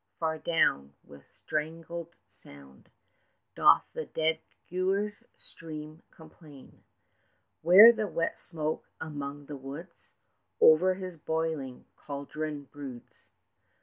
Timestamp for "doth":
3.53-3.83